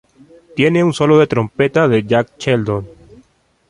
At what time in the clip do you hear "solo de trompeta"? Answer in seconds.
0.93-1.87